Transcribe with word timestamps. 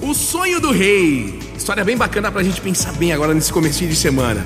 O 0.03 0.13
sonho 0.13 0.59
do 0.59 0.73
rei. 0.73 1.39
História 1.57 1.85
bem 1.85 1.97
bacana 1.97 2.33
pra 2.33 2.43
gente 2.43 2.61
pensar 2.61 2.93
bem 2.95 3.13
agora 3.13 3.33
nesse 3.33 3.53
começo 3.53 3.87
de 3.87 3.95
semana. 3.95 4.45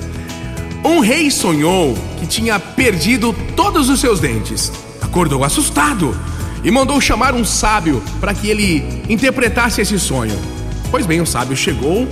Um 0.83 0.99
rei 0.99 1.31
sonhou 1.31 1.97
que 2.19 2.27
tinha 2.27 2.59
perdido 2.59 3.33
todos 3.55 3.89
os 3.89 3.99
seus 3.99 4.19
dentes. 4.19 4.71
Acordou 5.01 5.43
assustado 5.43 6.15
e 6.63 6.69
mandou 6.69 7.01
chamar 7.01 7.33
um 7.33 7.43
sábio 7.43 8.03
para 8.19 8.35
que 8.35 8.49
ele 8.49 9.03
interpretasse 9.09 9.81
esse 9.81 9.99
sonho. 9.99 10.39
Pois 10.91 11.07
bem, 11.07 11.21
o 11.21 11.25
sábio 11.25 11.57
chegou, 11.57 12.07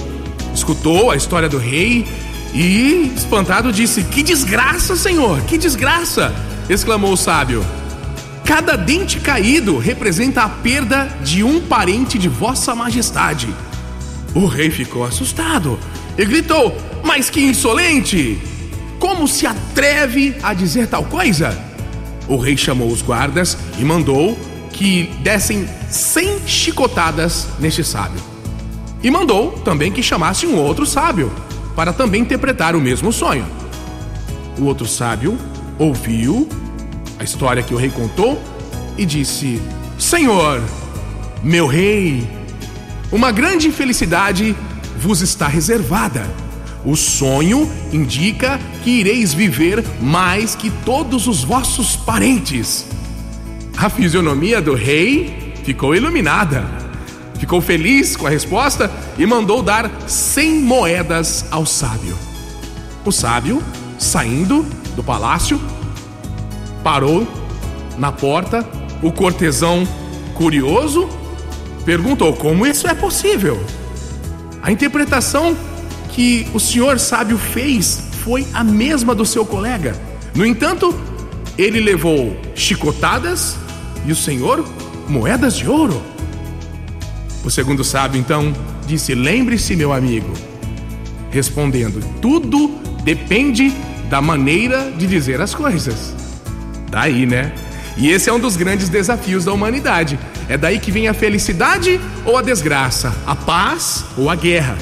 escutou 0.56 1.12
a 1.12 1.16
história 1.16 1.48
do 1.48 1.60
rei 1.60 2.04
e, 2.52 3.14
espantado, 3.16 3.72
disse: 3.72 4.04
Que 4.06 4.24
desgraça, 4.24 4.96
senhor, 4.96 5.40
que 5.42 5.56
desgraça! 5.56 6.34
exclamou 6.68 7.14
o 7.14 7.18
sábio. 7.18 7.64
Cada 8.46 8.76
dente 8.76 9.20
caído 9.22 9.78
representa 9.78 10.44
a 10.44 10.50
perda 10.50 11.06
de 11.24 11.44
um 11.44 11.62
parente 11.62 12.20
de 12.20 12.28
Vossa 12.28 12.76
Majestade. 12.76 13.48
O 14.36 14.46
rei 14.46 14.70
ficou 14.70 15.04
assustado 15.04 15.80
e 16.18 16.26
gritou: 16.26 16.76
Mas 17.04 17.30
que 17.30 17.42
insolente! 17.42 18.40
Como 19.00 19.28
se 19.28 19.48
atreve 19.48 20.36
a 20.44 20.54
dizer 20.54 20.88
tal 20.88 21.04
coisa? 21.06 21.58
O 22.28 22.38
rei 22.38 22.56
chamou 22.56 22.90
os 22.90 23.02
guardas 23.02 23.58
e 23.78 23.84
mandou 23.84 24.38
que 24.72 25.10
dessem 25.22 25.68
cem 25.90 26.40
chicotadas 26.48 27.48
neste 27.60 27.84
sábio. 27.84 28.22
E 29.02 29.12
mandou 29.12 29.52
também 29.60 29.92
que 29.92 30.02
chamasse 30.02 30.46
um 30.46 30.58
outro 30.58 30.86
sábio 30.86 31.32
para 31.76 31.94
também 31.94 32.22
interpretar 32.22 32.76
o 32.76 32.82
mesmo 32.82 33.12
sonho. 33.12 33.46
O 34.58 34.66
outro 34.66 34.88
sábio 34.88 35.38
ouviu 35.78 36.48
a 37.20 37.24
história 37.24 37.64
que 37.64 37.74
o 37.74 37.78
rei 37.78 37.90
contou 37.90 38.42
e 38.98 39.06
disse: 39.06 39.62
Senhor, 39.98 40.62
meu 41.44 41.68
rei, 41.68 42.28
uma 43.12 43.32
grande 43.32 43.72
felicidade 43.72 44.56
vos 44.98 45.22
está 45.22 45.48
reservada. 45.48 46.26
O 46.86 46.96
sonho 46.96 47.70
indica 47.94 48.60
que 48.84 48.90
ireis 48.90 49.34
viver 49.34 49.84
mais 50.02 50.54
que 50.56 50.70
todos 50.70 51.28
os 51.28 51.44
vossos 51.44 51.96
parentes. 51.96 52.86
A 53.78 53.90
fisionomia 53.90 54.62
do 54.62 54.76
rei 54.76 55.54
ficou 55.64 55.96
iluminada. 55.96 56.66
Ficou 57.40 57.62
feliz 57.62 58.16
com 58.16 58.28
a 58.28 58.30
resposta 58.30 58.92
e 59.18 59.26
mandou 59.26 59.62
dar 59.62 59.90
cem 60.08 60.62
moedas 60.62 61.46
ao 61.52 61.66
sábio. 61.66 62.18
O 63.06 63.12
sábio, 63.12 63.62
saindo 63.98 64.66
do 64.96 65.04
palácio, 65.04 65.60
parou 66.84 67.28
na 67.98 68.12
porta. 68.12 68.68
O 69.02 69.12
cortesão, 69.12 69.88
curioso, 70.34 71.10
perguntou 71.86 72.34
como 72.34 72.66
isso 72.66 72.88
é 72.88 72.94
possível. 72.94 73.62
A 74.62 74.72
interpretação 74.72 75.56
que 76.10 76.48
o 76.54 76.60
senhor 76.60 77.00
sábio 77.00 77.38
fez 77.38 78.02
foi 78.24 78.48
a 78.54 78.64
mesma 78.64 79.14
do 79.14 79.26
seu 79.26 79.46
colega. 79.46 79.96
No 80.34 80.46
entanto, 80.46 80.96
ele 81.58 81.80
levou 81.80 82.36
chicotadas 82.56 83.58
e 84.06 84.12
o 84.12 84.16
senhor 84.16 84.66
moedas 85.08 85.56
de 85.58 85.68
ouro. 85.68 86.02
O 87.44 87.52
segundo 87.52 87.84
sábio 87.84 88.20
então 88.20 88.54
disse: 88.88 89.14
Lembre-se, 89.14 89.76
meu 89.76 89.92
amigo, 89.92 90.32
respondendo: 91.30 92.00
Tudo 92.22 92.70
depende 93.04 93.74
da 94.10 94.22
maneira 94.22 94.92
de 94.92 95.06
dizer 95.06 95.42
as 95.42 95.54
coisas. 95.54 96.23
Daí, 96.94 97.26
né? 97.26 97.52
E 97.98 98.12
esse 98.12 98.30
é 98.30 98.34
um 98.34 98.40
dos 98.40 98.56
grandes 98.56 98.88
desafios 98.88 99.44
da 99.44 99.52
humanidade. 99.52 100.20
É 100.48 100.56
daí 100.56 100.78
que 100.78 100.92
vem 100.92 101.08
a 101.08 101.14
felicidade 101.14 102.00
ou 102.24 102.38
a 102.38 102.42
desgraça, 102.44 103.12
a 103.26 103.36
paz 103.36 104.06
ou 104.16 104.30
a 104.30 104.36
guerra. 104.36 104.78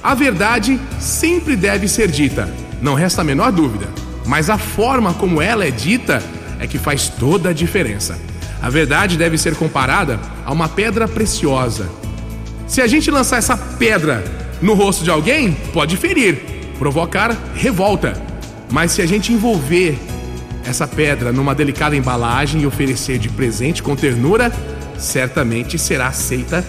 A 0.00 0.14
verdade 0.14 0.80
sempre 1.00 1.56
deve 1.56 1.88
ser 1.88 2.08
dita, 2.08 2.48
não 2.80 2.94
resta 2.94 3.22
a 3.22 3.24
menor 3.24 3.50
dúvida. 3.50 3.88
Mas 4.24 4.48
a 4.48 4.56
forma 4.56 5.12
como 5.14 5.42
ela 5.42 5.66
é 5.66 5.72
dita 5.72 6.22
é 6.60 6.68
que 6.68 6.78
faz 6.78 7.08
toda 7.08 7.48
a 7.48 7.52
diferença. 7.52 8.16
A 8.62 8.70
verdade 8.70 9.16
deve 9.16 9.36
ser 9.36 9.56
comparada 9.56 10.20
a 10.44 10.52
uma 10.52 10.68
pedra 10.68 11.08
preciosa. 11.08 11.88
Se 12.68 12.80
a 12.80 12.86
gente 12.86 13.10
lançar 13.10 13.38
essa 13.38 13.56
pedra 13.56 14.22
no 14.62 14.74
rosto 14.74 15.02
de 15.02 15.10
alguém, 15.10 15.52
pode 15.72 15.96
ferir, 15.96 16.40
provocar 16.78 17.36
revolta. 17.56 18.22
Mas 18.70 18.92
se 18.92 19.02
a 19.02 19.06
gente 19.06 19.32
envolver 19.32 19.98
essa 20.66 20.86
pedra 20.86 21.32
numa 21.32 21.54
delicada 21.54 21.96
embalagem 21.96 22.62
e 22.62 22.66
oferecer 22.66 23.18
de 23.18 23.28
presente 23.28 23.82
com 23.82 23.94
ternura, 23.94 24.52
certamente 24.98 25.78
será 25.78 26.08
aceita 26.08 26.64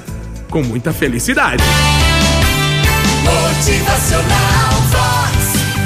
com 0.50 0.62
muita 0.64 0.94
felicidade. 0.94 1.64
Motivacional 3.24 4.82
Vox. 4.92 5.38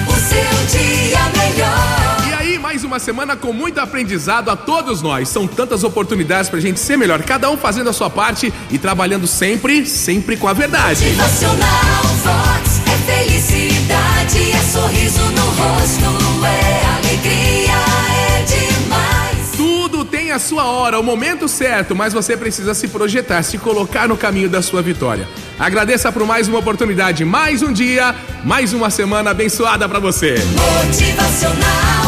O 0.07 0.13
seu 0.19 0.79
dia 0.79 1.19
melhor. 1.35 2.27
E 2.29 2.33
aí, 2.33 2.59
mais 2.59 2.83
uma 2.83 2.99
semana 2.99 3.35
com 3.35 3.51
muito 3.53 3.79
aprendizado 3.79 4.49
a 4.49 4.55
todos 4.55 5.01
nós. 5.01 5.29
São 5.29 5.47
tantas 5.47 5.83
oportunidades 5.83 6.49
pra 6.49 6.59
gente 6.59 6.79
ser 6.79 6.97
melhor, 6.97 7.23
cada 7.23 7.49
um 7.49 7.57
fazendo 7.57 7.89
a 7.89 7.93
sua 7.93 8.09
parte 8.09 8.53
e 8.69 8.77
trabalhando 8.77 9.25
sempre, 9.25 9.85
sempre 9.85 10.37
com 10.37 10.47
a 10.47 10.53
verdade. 10.53 11.03
Motivacional 11.03 12.03
Vox. 12.23 12.81
É 12.85 12.97
felicidade, 13.23 14.51
é 14.51 14.63
sorriso 14.63 15.23
no 15.31 15.45
rosto, 15.51 15.80
sua 20.51 20.65
hora, 20.65 20.99
o 20.99 21.03
momento 21.03 21.47
certo, 21.47 21.95
mas 21.95 22.11
você 22.11 22.35
precisa 22.35 22.73
se 22.73 22.89
projetar, 22.89 23.41
se 23.41 23.57
colocar 23.57 24.05
no 24.05 24.17
caminho 24.17 24.49
da 24.49 24.61
sua 24.61 24.81
vitória. 24.81 25.25
Agradeça 25.57 26.11
por 26.11 26.25
mais 26.25 26.49
uma 26.49 26.59
oportunidade, 26.59 27.23
mais 27.23 27.63
um 27.63 27.71
dia, 27.71 28.13
mais 28.43 28.73
uma 28.73 28.89
semana 28.89 29.31
abençoada 29.31 29.87
pra 29.87 29.97
você. 29.97 30.35
Motivacional 30.85 32.00